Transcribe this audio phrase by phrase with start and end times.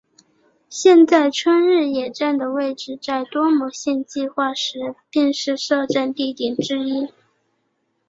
[0.67, 7.11] 现在春日野站的位置在多摩线计画时便是设站地点之一。